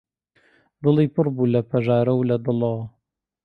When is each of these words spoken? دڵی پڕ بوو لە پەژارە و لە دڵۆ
دڵی 0.83 1.07
پڕ 1.15 1.27
بوو 1.35 1.51
لە 1.53 1.61
پەژارە 1.69 2.13
و 2.15 2.27
لە 2.29 2.37
دڵۆ 2.45 2.73